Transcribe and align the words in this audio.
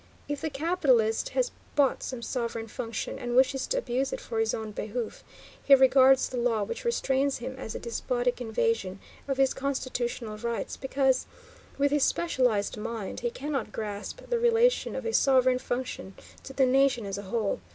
If 0.27 0.41
the 0.41 0.49
capitalist 0.49 1.29
has 1.37 1.51
bought 1.75 2.01
some 2.01 2.23
sovereign 2.23 2.67
function, 2.67 3.19
and 3.19 3.35
wishes 3.35 3.67
to 3.67 3.77
abuse 3.77 4.11
it 4.11 4.19
for 4.19 4.39
his 4.39 4.51
own 4.51 4.71
behoof, 4.71 5.23
he 5.63 5.75
regards 5.75 6.27
the 6.27 6.37
law 6.37 6.63
which 6.63 6.83
restrains 6.83 7.37
him 7.37 7.55
as 7.59 7.75
a 7.75 7.79
despotic 7.79 8.41
invasion 8.41 8.99
of 9.27 9.37
his 9.37 9.53
constitutional 9.53 10.37
rights, 10.39 10.75
because, 10.75 11.27
with 11.77 11.91
his 11.91 12.03
specialized 12.03 12.77
mind, 12.77 13.19
he 13.19 13.29
cannot 13.29 13.71
grasp 13.71 14.21
the 14.27 14.39
relation 14.39 14.95
of 14.95 15.05
a 15.05 15.13
sovereign 15.13 15.59
function 15.59 16.15
to 16.45 16.51
the 16.51 16.65
nation 16.65 17.05
as 17.05 17.19
a 17.19 17.29
whole. 17.29 17.61